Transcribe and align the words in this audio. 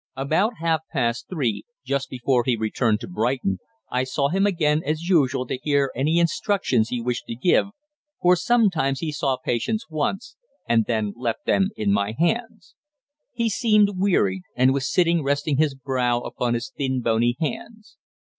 About 0.15 0.57
half 0.57 0.81
past 0.91 1.27
three, 1.29 1.63
just 1.83 2.09
before 2.09 2.43
he 2.43 2.55
returned 2.55 2.99
to 3.01 3.07
Brighton, 3.07 3.59
I 3.91 4.03
saw 4.03 4.29
him 4.29 4.47
again 4.47 4.81
as 4.83 5.03
usual 5.07 5.45
to 5.45 5.59
hear 5.61 5.91
any 5.95 6.17
instructions 6.17 6.89
he 6.89 6.99
wished 6.99 7.27
to 7.27 7.35
give, 7.35 7.67
for 8.19 8.35
sometimes 8.35 9.01
he 9.01 9.11
saw 9.11 9.37
patients 9.37 9.91
once, 9.91 10.35
and 10.67 10.85
then 10.87 11.13
left 11.15 11.45
them 11.45 11.69
in 11.75 11.93
my 11.93 12.13
hands. 12.17 12.73
He 13.31 13.47
seemed 13.47 13.89
wearied, 13.95 14.41
and 14.55 14.73
was 14.73 14.91
sitting 14.91 15.21
resting 15.23 15.57
his 15.57 15.75
brow 15.75 16.21
upon 16.21 16.55
his 16.55 16.71
thin 16.75 17.01
bony 17.01 17.37
hands. 17.39 17.95